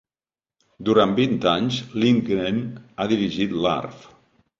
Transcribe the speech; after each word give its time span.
Durant 0.87 1.11
vint 1.19 1.35
anys, 1.51 1.77
Lindgren 2.03 2.57
ha 2.97 3.07
dirigit 3.13 3.55
l'Arf! 3.67 4.09